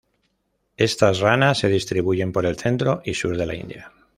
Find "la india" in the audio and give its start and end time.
3.45-3.91